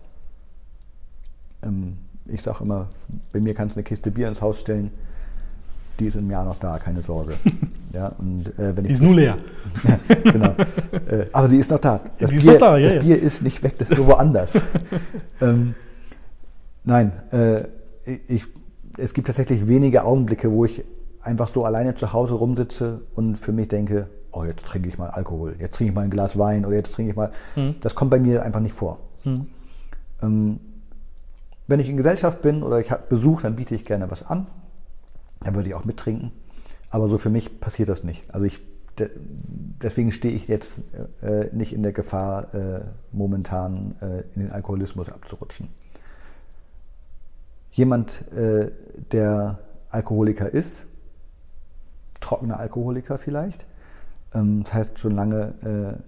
[1.61, 2.87] Ähm, ich sage immer,
[3.33, 4.91] bei mir kannst du eine Kiste Bier ins Haus stellen,
[5.99, 7.33] die ist im Jahr noch da, keine Sorge.
[7.93, 9.37] Ja, und, äh, wenn die ist nur leer.
[10.23, 10.53] genau.
[11.07, 12.01] äh, aber sie ist noch da.
[12.19, 12.99] Das, die Bier, ist, da, ja, das ja.
[12.99, 14.59] Bier ist nicht weg, das ist nur woanders.
[15.41, 15.75] ähm,
[16.83, 17.61] nein, äh,
[18.27, 18.43] ich,
[18.97, 20.83] es gibt tatsächlich wenige Augenblicke, wo ich
[21.21, 25.11] einfach so alleine zu Hause rumsitze und für mich denke, oh, jetzt trinke ich mal
[25.11, 27.31] Alkohol, jetzt trinke ich mal ein Glas Wein oder jetzt trinke ich mal.
[27.53, 27.75] Hm.
[27.79, 28.99] Das kommt bei mir einfach nicht vor.
[29.23, 29.45] Hm.
[30.21, 30.59] Ähm,
[31.67, 34.47] wenn ich in Gesellschaft bin oder ich habe Besuch, dann biete ich gerne was an.
[35.45, 36.31] Dann würde ich auch mittrinken.
[36.89, 38.33] Aber so für mich passiert das nicht.
[38.33, 38.59] Also ich,
[38.97, 40.81] de, deswegen stehe ich jetzt
[41.21, 42.81] äh, nicht in der Gefahr, äh,
[43.11, 45.69] momentan äh, in den Alkoholismus abzurutschen.
[47.71, 48.71] Jemand, äh,
[49.11, 50.87] der Alkoholiker ist,
[52.21, 53.67] trockener Alkoholiker vielleicht,
[54.33, 56.01] ähm, das heißt schon lange äh,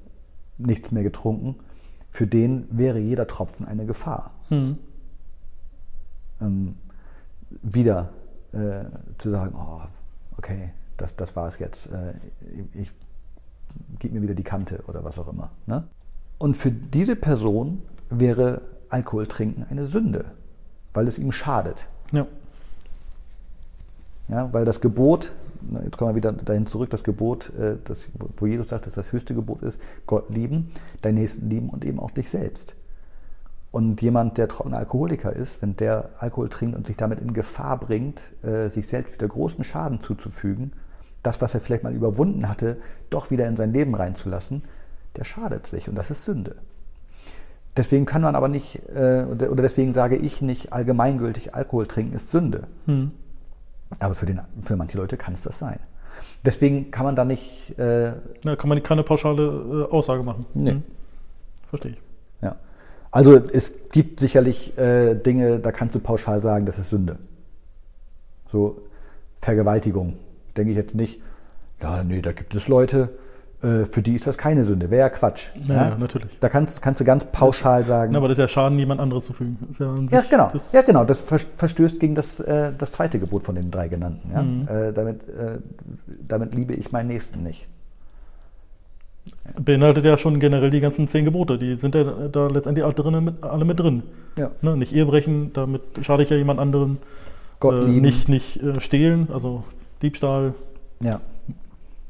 [0.58, 1.58] nichts mehr getrunken,
[2.10, 4.34] für den wäre jeder Tropfen eine Gefahr.
[4.50, 4.80] Hm.
[6.42, 6.76] Ähm,
[7.62, 8.14] wieder
[8.54, 8.86] äh,
[9.18, 9.82] zu sagen, oh,
[10.38, 12.14] okay, das, das war es jetzt, äh,
[12.74, 12.92] ich
[14.00, 15.52] gebe mir wieder die Kante oder was auch immer.
[15.66, 15.84] Ne?
[16.38, 20.26] Und für diese Person wäre Alkohol trinken eine Sünde,
[20.94, 21.88] weil es ihm schadet.
[22.12, 22.28] Ja.
[24.30, 25.32] Ja, weil das Gebot,
[25.84, 29.12] jetzt kommen wir wieder dahin zurück, das Gebot, äh, das, wo Jesus sagt, dass das
[29.12, 30.70] höchste Gebot ist, Gott lieben,
[31.02, 32.76] deinen Nächsten lieben und eben auch dich selbst.
[33.78, 37.80] Und jemand, der trockener Alkoholiker ist, wenn der Alkohol trinkt und sich damit in Gefahr
[37.80, 40.74] bringt, äh, sich selbst wieder großen Schaden zuzufügen,
[41.22, 42.78] das, was er vielleicht mal überwunden hatte,
[43.12, 44.64] doch wieder in sein Leben reinzulassen,
[45.16, 46.56] der schadet sich und das ist Sünde.
[47.76, 52.32] Deswegen kann man aber nicht, äh, oder deswegen sage ich nicht allgemeingültig, Alkohol trinken ist
[52.32, 52.64] Sünde.
[52.88, 53.12] Hm.
[54.00, 55.78] Aber für, den, für manche Leute kann es das sein.
[56.44, 57.78] Deswegen kann man da nicht.
[57.78, 60.48] Äh, da kann man keine pauschale äh, Aussage machen.
[60.56, 60.72] Nee.
[60.72, 60.84] Hm.
[61.70, 62.07] Verstehe ich.
[63.12, 67.18] Also es gibt sicherlich äh, Dinge, da kannst du pauschal sagen, das ist Sünde.
[68.52, 68.82] So
[69.40, 70.14] Vergewaltigung.
[70.56, 71.22] Denke ich jetzt nicht,
[71.82, 73.10] ja, nee, da gibt es Leute,
[73.62, 74.90] äh, für die ist das keine Sünde.
[74.90, 75.50] Wäre ja Quatsch.
[75.68, 76.38] Ja, ja, natürlich.
[76.40, 78.14] Da kannst, kannst du ganz pauschal sagen.
[78.14, 79.58] Ja, aber das ist ja Schaden, niemand anderes zu fügen.
[79.80, 80.50] Ja, ja, genau.
[80.52, 81.06] Das ja, genau.
[81.06, 84.32] Das verstößt gegen das, äh, das zweite Gebot von den drei genannten.
[84.32, 84.44] Ja?
[84.44, 84.68] Mhm.
[84.68, 85.60] Äh, damit, äh,
[86.28, 87.68] damit liebe ich meinen Nächsten nicht.
[89.60, 91.58] Beinhaltet ja schon generell die ganzen zehn Gebote.
[91.58, 94.04] Die sind ja da letztendlich alle, drin, mit, alle mit drin.
[94.38, 94.52] Ja.
[94.62, 94.78] Ne?
[94.78, 96.98] Nicht Ehebrechen, damit schade ich ja jemand anderen.
[97.60, 98.02] Gott äh, lieben.
[98.02, 99.64] Nicht, nicht äh, stehlen, also
[100.02, 100.54] Diebstahl.
[101.02, 101.22] Ja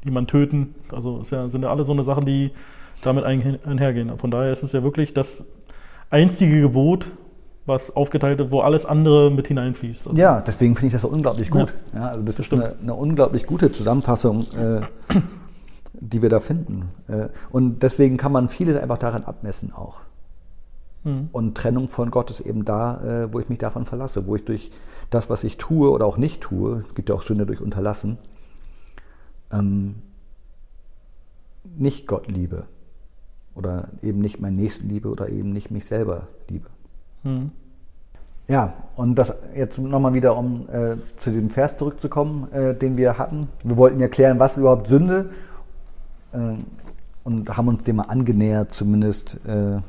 [0.04, 0.74] jemanden töten.
[0.92, 2.50] Also es sind ja alle so eine Sachen, die
[3.02, 4.16] damit einhergehen.
[4.18, 5.44] Von daher ist es ja wirklich das
[6.10, 7.12] einzige Gebot,
[7.66, 10.08] was aufgeteilt wird, wo alles andere mit hineinfließt.
[10.08, 11.74] Also ja, deswegen finde ich das so unglaublich gut.
[11.92, 14.80] Ja, ja also das, das ist eine, eine, unglaublich gute Zusammenfassung, äh,
[16.00, 16.90] die wir da finden.
[17.08, 20.02] Äh, und deswegen kann man vieles einfach daran abmessen auch.
[21.04, 21.28] Mhm.
[21.32, 24.44] Und Trennung von Gott ist eben da, äh, wo ich mich davon verlasse, wo ich
[24.44, 24.70] durch
[25.10, 28.18] das, was ich tue oder auch nicht tue, es gibt ja auch Sünde durch Unterlassen,
[29.52, 29.96] ähm,
[31.76, 32.66] nicht Gott liebe
[33.54, 36.68] oder eben nicht meinen Nächsten liebe oder eben nicht mich selber liebe.
[37.22, 37.50] Hm.
[38.46, 43.18] Ja, und das jetzt nochmal wieder, um äh, zu diesem Vers zurückzukommen, äh, den wir
[43.18, 43.48] hatten.
[43.62, 45.30] Wir wollten ja klären, was ist überhaupt Sünde
[47.24, 49.80] und haben uns dem mal angenähert, zumindest äh,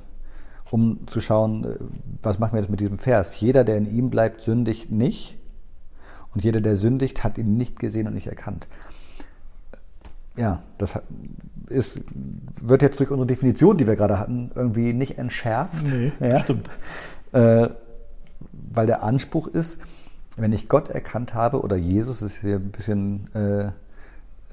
[0.71, 1.75] um zu schauen, äh,
[2.21, 3.39] was machen wir jetzt mit diesem Vers.
[3.39, 5.37] Jeder, der in ihm bleibt, sündigt nicht
[6.33, 8.67] und jeder, der sündigt, hat ihn nicht gesehen und nicht erkannt
[10.39, 10.99] ja, das
[11.67, 12.01] ist,
[12.61, 15.87] wird jetzt durch unsere Definition, die wir gerade hatten, irgendwie nicht entschärft.
[15.87, 16.39] Nee, ja?
[16.39, 16.69] stimmt.
[17.33, 17.69] Äh,
[18.71, 19.79] weil der Anspruch ist,
[20.37, 23.71] wenn ich Gott erkannt habe, oder Jesus, ist hier ein bisschen äh,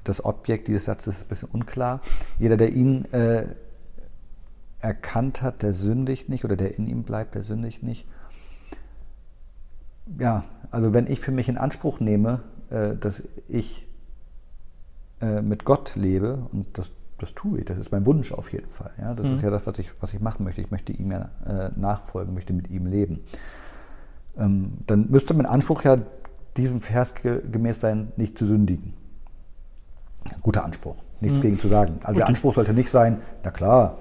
[0.07, 2.01] das Objekt dieses Satzes ist ein bisschen unklar.
[2.39, 3.45] Jeder, der ihn äh,
[4.79, 8.07] erkannt hat, der sündigt nicht, oder der in ihm bleibt, der sündigt nicht.
[10.19, 13.87] Ja, also wenn ich für mich in Anspruch nehme, äh, dass ich
[15.21, 18.69] äh, mit Gott lebe, und das, das tue ich, das ist mein Wunsch auf jeden
[18.69, 18.91] Fall.
[18.97, 19.13] Ja?
[19.13, 19.35] Das mhm.
[19.35, 20.61] ist ja das, was ich, was ich machen möchte.
[20.61, 23.21] Ich möchte ihm ja äh, nachfolgen, möchte mit ihm leben.
[24.37, 25.97] Ähm, dann müsste mein Anspruch ja
[26.55, 28.93] diesem Vers gemäß sein, nicht zu sündigen.
[30.41, 31.43] Guter Anspruch, nichts mhm.
[31.43, 31.99] gegen zu sagen.
[32.01, 32.19] Also Gut.
[32.19, 33.97] der Anspruch sollte nicht sein, na klar,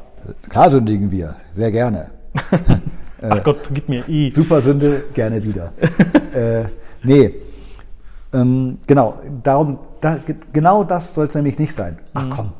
[0.48, 2.10] klar sündigen wir, sehr gerne.
[3.22, 4.30] Ach Gott, vergib mir eh.
[4.30, 5.72] Super Sünde, gerne wieder.
[6.34, 6.66] äh,
[7.02, 7.34] nee,
[8.32, 10.18] ähm, genau, darum, da,
[10.52, 11.98] genau das soll es nämlich nicht sein.
[12.14, 12.30] Ach mhm.
[12.30, 12.52] komm,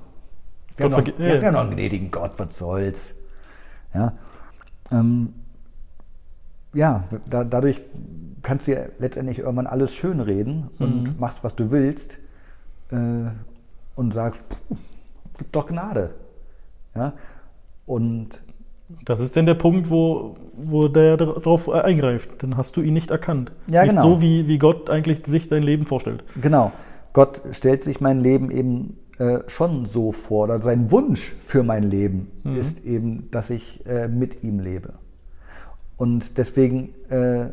[0.77, 3.15] wir, Gott, haben noch, wir haben noch einen gnädigen Gott, was soll's.
[3.95, 4.13] Ja,
[4.91, 5.35] ähm,
[6.75, 7.81] ja da, dadurch
[8.43, 11.15] kannst du ja letztendlich irgendwann alles schönreden und mhm.
[11.19, 12.19] machst, was du willst
[12.91, 13.31] äh,
[13.97, 14.79] und sagst, pff,
[15.39, 16.15] gibt doch Gnade.
[16.95, 17.13] Ja?
[17.85, 18.43] Und
[19.05, 22.43] das ist dann der Punkt, wo, wo der darauf eingreift.
[22.43, 23.51] Dann hast du ihn nicht erkannt.
[23.69, 24.03] Ja, nicht genau.
[24.03, 26.23] so, wie, wie Gott eigentlich sich dein Leben vorstellt.
[26.41, 26.73] Genau.
[27.13, 31.83] Gott stellt sich mein Leben eben äh, schon so vor, oder sein Wunsch für mein
[31.83, 32.55] Leben Mhm.
[32.55, 34.95] ist eben, dass ich äh, mit ihm lebe.
[35.97, 37.47] Und deswegen äh,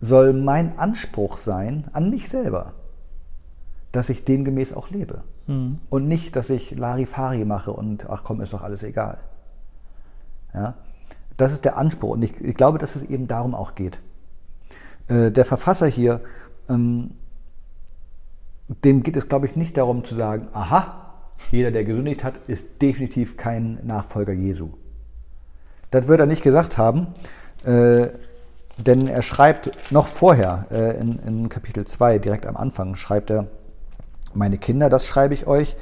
[0.00, 2.74] soll mein Anspruch sein an mich selber,
[3.90, 5.22] dass ich demgemäß auch lebe.
[5.46, 5.78] Mhm.
[5.88, 9.18] Und nicht, dass ich Larifari mache und ach komm, ist doch alles egal.
[10.54, 10.74] Ja?
[11.36, 12.10] Das ist der Anspruch.
[12.10, 14.00] Und ich, ich glaube, dass es eben darum auch geht.
[15.08, 16.20] Äh, der Verfasser hier,
[16.68, 17.12] ähm,
[18.84, 20.98] dem geht es, glaube ich, nicht darum zu sagen, aha,
[21.50, 24.70] jeder, der gesündigt hat, ist definitiv kein Nachfolger Jesu.
[25.90, 27.08] Das wird er nicht gesagt haben,
[27.64, 28.06] äh,
[28.78, 33.48] denn er schreibt noch vorher, äh, in, in Kapitel 2, direkt am Anfang, schreibt er,
[34.34, 35.76] meine Kinder, das schreibe ich euch,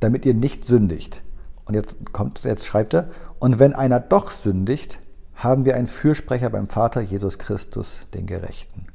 [0.00, 1.22] damit ihr nicht sündigt.
[1.64, 5.00] Und jetzt kommt, jetzt schreibt er, und wenn einer doch sündigt,
[5.34, 8.86] haben wir einen Fürsprecher beim Vater Jesus Christus, den Gerechten.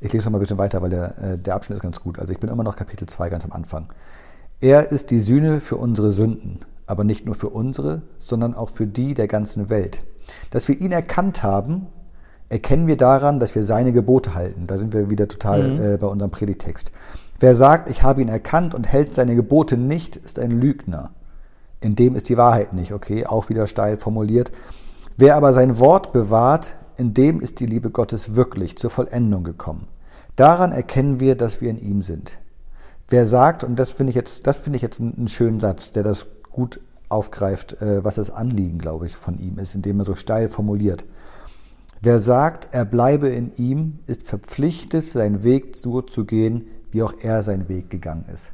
[0.00, 2.18] Ich lese noch mal ein bisschen weiter, weil der, äh, der Abschnitt ist ganz gut.
[2.18, 3.92] Also ich bin immer noch Kapitel 2 ganz am Anfang.
[4.60, 8.86] Er ist die Sühne für unsere Sünden, aber nicht nur für unsere, sondern auch für
[8.86, 10.04] die der ganzen Welt.
[10.50, 11.86] Dass wir ihn erkannt haben,
[12.54, 14.68] erkennen wir daran, dass wir seine Gebote halten.
[14.68, 16.92] Da sind wir wieder total äh, bei unserem Predigtext.
[17.40, 21.10] Wer sagt, ich habe ihn erkannt und hält seine Gebote nicht, ist ein Lügner.
[21.80, 24.52] In dem ist die Wahrheit nicht, okay, auch wieder steil formuliert.
[25.16, 29.88] Wer aber sein Wort bewahrt, in dem ist die Liebe Gottes wirklich zur Vollendung gekommen.
[30.36, 32.38] Daran erkennen wir, dass wir in ihm sind.
[33.08, 36.04] Wer sagt, und das finde ich jetzt, das finde ich jetzt einen schönen Satz, der
[36.04, 40.14] das gut aufgreift, äh, was das Anliegen, glaube ich, von ihm ist, indem er so
[40.14, 41.04] steil formuliert.
[42.04, 47.14] Wer sagt, er bleibe in ihm, ist verpflichtet, seinen Weg so zu gehen, wie auch
[47.22, 48.52] er seinen Weg gegangen ist.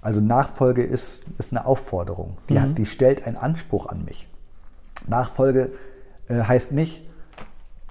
[0.00, 4.28] Also Nachfolge ist, ist eine Aufforderung, die, hat, die stellt einen Anspruch an mich.
[5.06, 5.70] Nachfolge
[6.26, 7.08] äh, heißt nicht,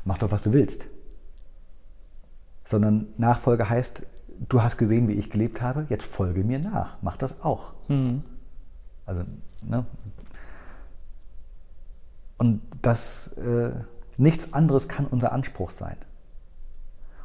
[0.03, 0.87] mach doch, was du willst,
[2.65, 4.05] sondern Nachfolge heißt,
[4.49, 7.71] du hast gesehen, wie ich gelebt habe, jetzt folge mir nach, mach das auch.
[7.87, 8.25] Mhm.
[9.05, 9.23] Also,
[9.61, 9.85] ne?
[12.37, 13.71] Und das, äh,
[14.17, 15.97] nichts anderes kann unser Anspruch sein.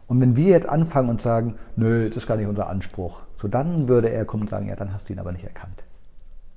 [0.06, 3.46] Und wenn wir jetzt anfangen und sagen, nö, das ist gar nicht unser Anspruch, so
[3.46, 5.84] dann würde er kommen und sagen, ja, dann hast du ihn aber nicht erkannt.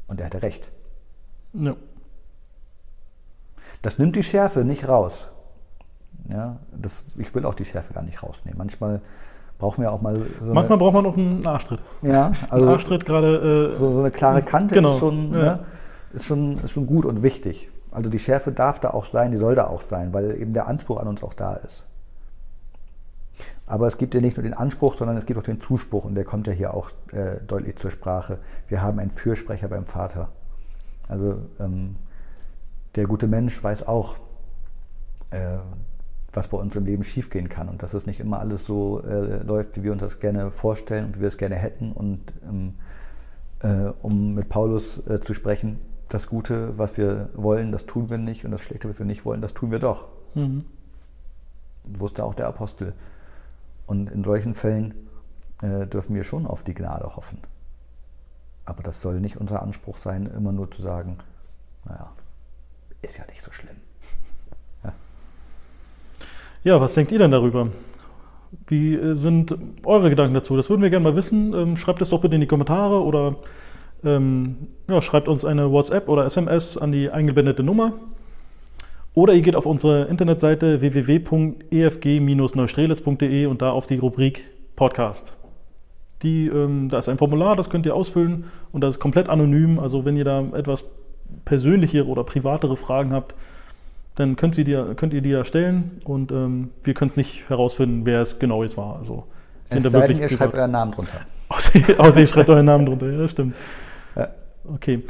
[0.07, 0.71] Und er hatte recht.
[1.53, 1.75] Ja.
[3.81, 5.27] Das nimmt die Schärfe nicht raus.
[6.29, 8.57] Ja, das, ich will auch die Schärfe gar nicht rausnehmen.
[8.57, 9.01] Manchmal
[9.57, 11.81] brauchen wir auch mal so Manchmal braucht man noch einen Arschtritt.
[12.01, 13.71] ja, also Arschtritt gerade.
[13.71, 15.39] Äh, so, so eine klare Kante Genau, ist, schon, ja.
[15.39, 15.59] ne,
[16.13, 17.69] ist, schon, ist schon gut und wichtig.
[17.91, 20.67] Also die Schärfe darf da auch sein, die soll da auch sein, weil eben der
[20.67, 21.83] Anspruch an uns auch da ist.
[23.65, 26.15] Aber es gibt ja nicht nur den Anspruch, sondern es gibt auch den Zuspruch und
[26.15, 28.39] der kommt ja hier auch äh, deutlich zur Sprache.
[28.67, 30.29] Wir haben einen Fürsprecher beim Vater.
[31.07, 31.95] Also ähm,
[32.95, 34.17] der gute Mensch weiß auch,
[35.31, 35.57] äh,
[36.33, 39.43] was bei uns im Leben schiefgehen kann und dass es nicht immer alles so äh,
[39.43, 41.91] läuft, wie wir uns das gerne vorstellen und wie wir es gerne hätten.
[41.91, 42.75] Und ähm,
[43.59, 45.79] äh, um mit Paulus äh, zu sprechen,
[46.13, 49.25] das Gute, was wir wollen, das tun wir nicht und das Schlechte, was wir nicht
[49.25, 50.07] wollen, das tun wir doch.
[50.35, 50.65] mhm.
[51.83, 52.93] Wusste auch der Apostel.
[53.87, 54.93] Und in solchen Fällen
[55.63, 57.39] äh, dürfen wir schon auf die Gnade hoffen.
[58.65, 61.17] Aber das soll nicht unser Anspruch sein, immer nur zu sagen,
[61.85, 62.11] naja,
[63.01, 63.77] ist ja nicht so schlimm.
[66.63, 67.69] Ja, was denkt ihr denn darüber?
[68.67, 70.55] Wie äh, sind eure Gedanken dazu?
[70.55, 71.53] Das würden wir gerne mal wissen.
[71.53, 73.37] Ähm, schreibt es doch bitte in die Kommentare oder
[74.03, 77.93] ähm, ja, schreibt uns eine WhatsApp oder SMS an die eingeblendete Nummer.
[79.13, 85.33] Oder ihr geht auf unsere Internetseite www.efg-neustrelitz.de und da auf die Rubrik Podcast.
[86.23, 89.79] Die, ähm, da ist ein Formular, das könnt ihr ausfüllen und das ist komplett anonym.
[89.79, 90.85] Also wenn ihr da etwas
[91.45, 93.33] persönlichere oder privatere Fragen habt,
[94.15, 97.49] dann könnt ihr die, könnt ihr die da stellen und ähm, wir können es nicht
[97.49, 98.97] herausfinden, wer es genau jetzt war.
[98.97, 99.25] Also
[99.69, 101.21] Es sei denn, ihr schreibt euren Namen drunter.
[101.49, 103.55] Außer, außer ihr schreibt euren Namen drunter, ja, das stimmt.
[104.65, 105.03] Okay.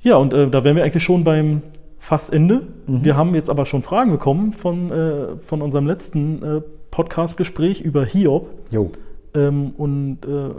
[0.00, 1.62] Ja, und äh, da wären wir eigentlich schon beim
[1.98, 2.66] fast Ende.
[2.86, 6.60] Wir haben jetzt aber schon Fragen bekommen von, äh, von unserem letzten äh,
[6.90, 8.50] Podcast-Gespräch über Hiob.
[8.70, 8.90] Jo.
[9.34, 10.50] Ähm, und äh,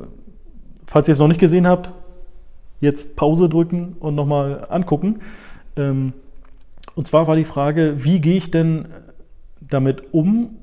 [0.88, 1.92] falls ihr es noch nicht gesehen habt,
[2.82, 5.22] jetzt Pause drücken und nochmal angucken.
[5.76, 6.14] Ähm,
[6.96, 8.86] und zwar war die Frage, wie gehe ich denn
[9.62, 10.56] damit um,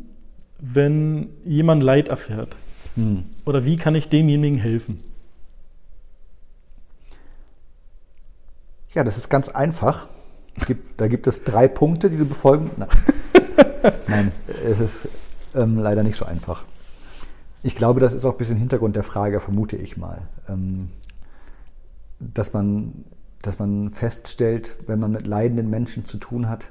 [0.58, 2.48] wenn jemand Leid erfährt?
[2.96, 3.24] Hm.
[3.44, 5.00] Oder wie kann ich demjenigen helfen?
[8.94, 10.08] Ja, das ist ganz einfach.
[10.96, 12.70] Da gibt es drei Punkte, die du befolgen.
[12.76, 12.88] Na.
[14.08, 14.32] Nein,
[14.64, 15.08] es ist
[15.54, 16.64] ähm, leider nicht so einfach.
[17.62, 20.22] Ich glaube, das ist auch ein bisschen Hintergrund der Frage, vermute ich mal.
[20.48, 20.90] Ähm,
[22.18, 23.04] dass man,
[23.40, 26.70] dass man feststellt, wenn man mit leidenden Menschen zu tun hat,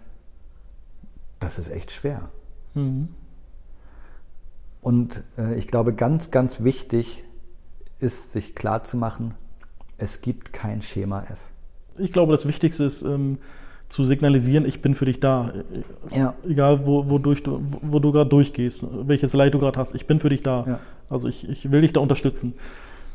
[1.39, 2.29] das ist echt schwer.
[2.75, 3.09] Mhm.
[4.81, 7.23] Und äh, ich glaube, ganz, ganz wichtig
[7.99, 9.33] ist, sich klarzumachen,
[9.97, 11.50] es gibt kein Schema F.
[12.01, 13.37] Ich glaube, das Wichtigste ist, ähm,
[13.91, 15.51] zu signalisieren, ich bin für dich da.
[16.15, 16.33] Ja.
[16.47, 20.19] Egal, wo, wodurch du, wo du gerade durchgehst, welches Leid du gerade hast, ich bin
[20.19, 20.65] für dich da.
[20.65, 20.79] Ja.
[21.09, 22.53] Also ich, ich will dich da unterstützen.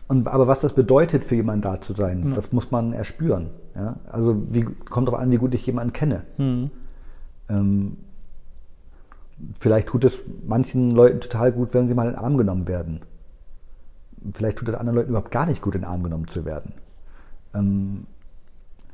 [0.09, 2.35] Und, aber was das bedeutet, für jemanden da zu sein, ja.
[2.35, 3.51] das muss man erspüren.
[3.75, 3.97] Ja?
[4.07, 6.25] Also wie, kommt darauf an, wie gut ich jemanden kenne.
[6.37, 6.71] Mhm.
[7.49, 7.97] Ähm,
[9.59, 13.01] vielleicht tut es manchen Leuten total gut, wenn sie mal in den Arm genommen werden.
[14.33, 16.75] Vielleicht tut es anderen Leuten überhaupt gar nicht gut, in den Arm genommen zu werden.
[17.55, 18.07] Ähm,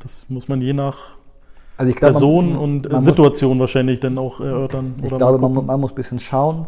[0.03, 1.17] das muss man je nach
[1.77, 4.95] also glaub, Person man, und man Situation muss, wahrscheinlich dann auch erörtern.
[5.03, 6.67] Ich glaube, man, man, muss ein bisschen schauen.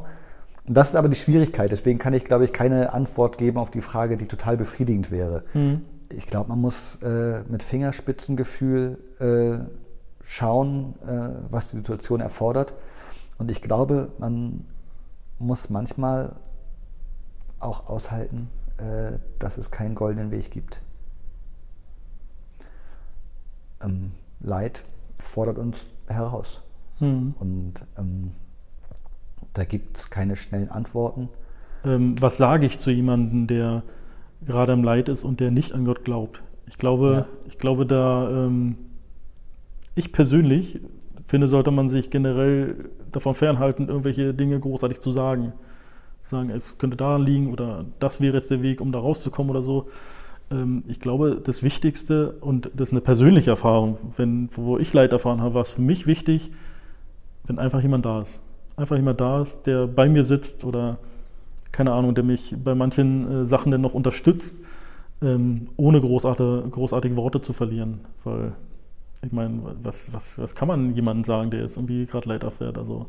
[0.66, 1.70] Das ist aber die Schwierigkeit.
[1.70, 5.42] Deswegen kann ich, glaube ich, keine Antwort geben auf die Frage, die total befriedigend wäre.
[5.52, 5.82] Mhm.
[6.12, 9.58] Ich glaube, man muss äh, mit Fingerspitzengefühl äh,
[10.22, 12.74] schauen, äh, was die Situation erfordert.
[13.38, 14.64] Und ich glaube, man
[15.38, 16.36] muss manchmal
[17.60, 20.80] auch aushalten, äh, dass es keinen goldenen Weg gibt.
[23.84, 24.84] Ähm, Leid
[25.18, 26.62] fordert uns heraus.
[27.00, 27.34] Mhm.
[27.38, 28.32] Und ähm,
[29.52, 31.28] da gibt es keine schnellen Antworten.
[31.84, 33.82] Ähm, was sage ich zu jemandem, der
[34.44, 36.42] gerade im Leid ist und der nicht an Gott glaubt?
[36.66, 37.26] Ich glaube, ja.
[37.46, 38.76] ich glaube, da ähm,
[39.94, 40.80] ich persönlich
[41.26, 45.52] finde, sollte man sich generell davon fernhalten, irgendwelche Dinge großartig zu sagen.
[46.20, 49.62] Sagen, es könnte daran liegen oder das wäre jetzt der Weg, um da rauszukommen oder
[49.62, 49.88] so.
[50.50, 55.12] Ähm, ich glaube, das Wichtigste, und das ist eine persönliche Erfahrung, wenn, wo ich Leid
[55.12, 56.50] erfahren habe, war es für mich wichtig,
[57.46, 58.40] wenn einfach jemand da ist.
[58.76, 60.98] Einfach jemand da ist, der bei mir sitzt oder,
[61.72, 64.56] keine Ahnung, der mich bei manchen äh, Sachen dann noch unterstützt,
[65.22, 68.00] ähm, ohne großartige, großartige Worte zu verlieren.
[68.24, 68.52] Weil,
[69.22, 72.78] ich meine, was, was, was kann man jemandem sagen, der jetzt irgendwie gerade Leid erfährt?
[72.78, 73.06] Also,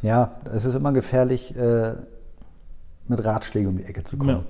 [0.00, 1.94] ja, es ist immer gefährlich, äh,
[3.08, 4.30] mit Ratschlägen um die Ecke zu kommen.
[4.30, 4.44] Ja.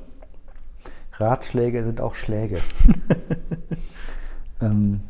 [1.23, 2.59] Ratschläge sind auch Schläge.
[4.61, 5.01] ähm,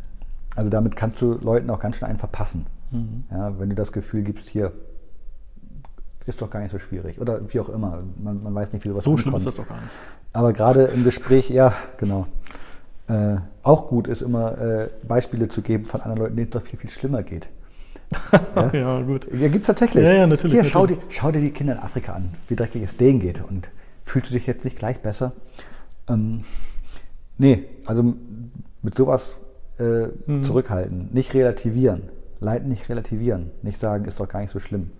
[0.54, 2.66] also damit kannst du Leuten auch ganz schnell einen verpassen.
[2.90, 3.24] Mhm.
[3.30, 4.72] Ja, wenn du das Gefühl gibst, hier
[6.26, 7.20] ist doch gar nicht so schwierig.
[7.20, 8.02] Oder wie auch immer.
[8.22, 9.90] Man, man weiß nicht, wie sowas So schlimm ist das doch gar nicht.
[10.32, 12.26] Aber gerade im Gespräch, ja, genau.
[13.08, 16.62] Äh, auch gut ist immer äh, Beispiele zu geben von anderen Leuten, denen es doch
[16.62, 17.48] viel, viel schlimmer geht.
[18.54, 18.70] ja?
[18.72, 19.26] ja, gut.
[19.32, 20.04] Ja, gibt es tatsächlich.
[20.04, 20.52] Ja, ja, natürlich.
[20.52, 20.72] Hier, natürlich.
[20.72, 23.42] Schau, dir, schau dir die Kinder in Afrika an, wie dreckig es denen geht.
[23.42, 23.70] Und
[24.02, 25.32] fühlst du dich jetzt nicht gleich besser?
[26.08, 26.44] Ähm,
[27.38, 28.14] nee, also
[28.82, 29.36] mit sowas
[29.78, 30.42] äh, mhm.
[30.42, 32.10] zurückhalten, nicht relativieren,
[32.40, 34.90] Leiden nicht relativieren, nicht sagen, ist doch gar nicht so schlimm.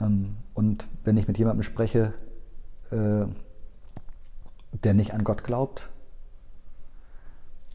[0.00, 2.12] Ähm, und wenn ich mit jemandem spreche,
[2.90, 3.26] äh,
[4.82, 5.90] der nicht an Gott glaubt,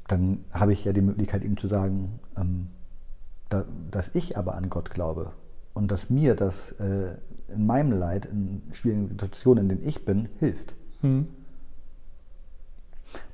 [0.08, 2.68] dann habe ich ja die Möglichkeit, ihm zu sagen, ähm,
[3.50, 5.32] da, dass ich aber an Gott glaube
[5.74, 7.16] und dass mir das äh,
[7.48, 10.76] in meinem Leid, in schwierigen Situationen, in denen ich bin, hilft.
[11.02, 11.28] Mhm.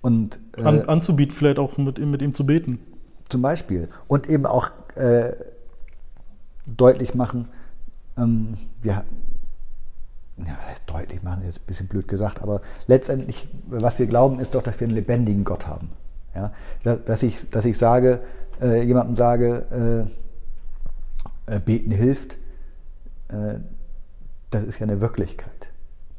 [0.02, 2.80] Und, äh, An, anzubieten, vielleicht auch mit, mit ihm zu beten.
[3.30, 3.90] Zum Beispiel.
[4.08, 5.34] Und eben auch äh,
[6.66, 7.48] deutlich machen,
[8.18, 9.04] ähm, wir,
[10.38, 14.62] ja, deutlich machen, ist ein bisschen blöd gesagt, aber letztendlich, was wir glauben, ist doch,
[14.62, 15.90] dass wir einen lebendigen Gott haben.
[16.34, 16.52] Ja?
[16.84, 18.22] Dass, ich, dass ich sage,
[18.62, 20.08] äh, jemandem sage,
[21.48, 22.38] äh, äh beten hilft,
[23.30, 23.56] äh,
[24.50, 25.70] das ist ja eine Wirklichkeit.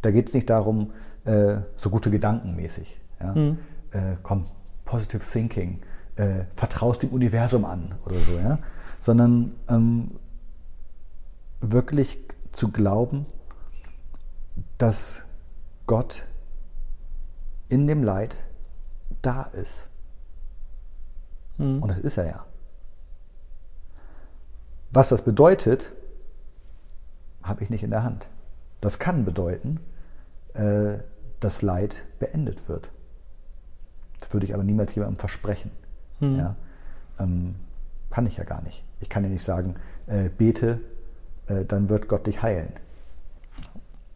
[0.03, 0.93] Da geht es nicht darum,
[1.25, 3.01] äh, so gute Gedanken mäßig.
[3.21, 3.35] Ja?
[3.35, 3.59] Mhm.
[3.93, 4.47] Äh, komm,
[4.85, 5.81] Positive Thinking,
[6.17, 8.59] äh, vertraust dem Universum an oder so, ja?
[8.99, 10.19] sondern ähm,
[11.61, 12.19] wirklich
[12.53, 13.27] zu glauben,
[14.79, 15.25] dass
[15.87, 16.27] Gott
[17.69, 18.45] in dem Leid
[19.23, 19.89] da ist.
[21.59, 21.83] Mhm.
[21.83, 22.47] Und das ist er ja.
[24.91, 25.93] Was das bedeutet,
[27.43, 28.29] habe ich nicht in der Hand.
[28.81, 29.81] Das kann bedeuten,
[30.55, 30.99] äh,
[31.41, 32.91] dass Leid beendet wird.
[34.21, 35.71] Das würde ich aber niemals jemandem versprechen.
[36.21, 36.37] Hm.
[36.39, 36.57] Ja?
[37.19, 37.57] Ähm,
[38.11, 38.85] kann ich ja gar nicht.
[39.01, 40.81] Ich kann ja nicht sagen, äh, bete,
[41.49, 42.73] äh, dann wird Gott dich heilen.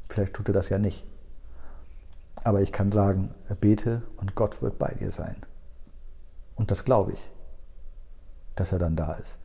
[0.08, 1.04] Vielleicht tut er das ja nicht.
[2.42, 5.36] Aber ich kann sagen, äh, bete und Gott wird bei dir sein.
[6.56, 7.30] Und das glaube ich,
[8.56, 9.38] dass er dann da ist.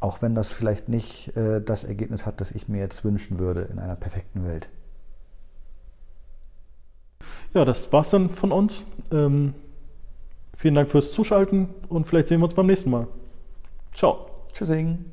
[0.00, 3.62] Auch wenn das vielleicht nicht äh, das Ergebnis hat, das ich mir jetzt wünschen würde
[3.62, 4.68] in einer perfekten Welt.
[7.54, 8.84] Ja, das war's dann von uns.
[9.12, 9.54] Ähm,
[10.56, 13.06] vielen Dank fürs Zuschalten und vielleicht sehen wir uns beim nächsten Mal.
[13.94, 14.26] Ciao.
[14.52, 15.04] Tschüssing.